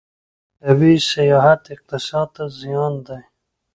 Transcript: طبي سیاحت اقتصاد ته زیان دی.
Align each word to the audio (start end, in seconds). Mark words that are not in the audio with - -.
طبي 0.61 0.93
سیاحت 1.13 1.61
اقتصاد 1.75 2.27
ته 2.35 2.43
زیان 2.59 2.93
دی. 3.05 3.19